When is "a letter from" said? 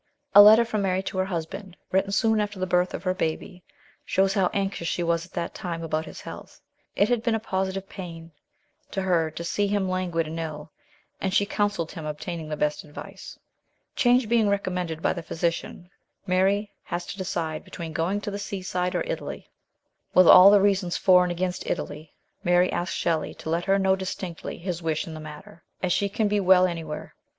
0.33-0.81